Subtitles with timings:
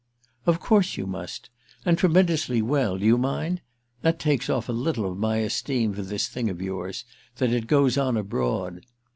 [0.47, 1.51] "Of course you must.
[1.85, 3.61] And tremendously well, do you mind?
[4.01, 7.99] That takes off a little of my esteem for this thing of yours—that it goes
[7.99, 8.81] on abroad.